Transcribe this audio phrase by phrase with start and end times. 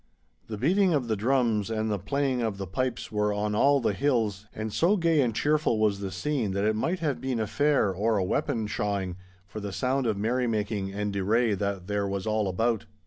[0.47, 4.47] The beating of the drums and the playing of pipes were on all the hills;
[4.51, 7.93] and so gay and cheerful was the scene that it might have been a fair
[7.93, 12.47] or a weapon shawing, for the sound of merrymaking and deray that there was all
[12.47, 12.87] about.